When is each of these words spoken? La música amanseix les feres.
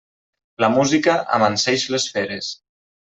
La 0.63 0.69
música 0.77 1.13
amanseix 1.37 1.85
les 1.97 2.07
feres. 2.17 2.49